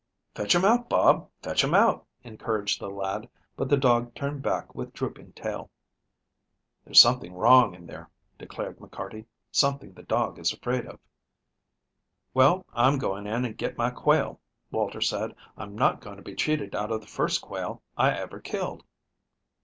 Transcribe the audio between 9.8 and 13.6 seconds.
the dog is afraid of." "Well, I'm going in and